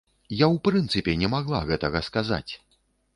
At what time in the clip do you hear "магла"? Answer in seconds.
1.35-1.59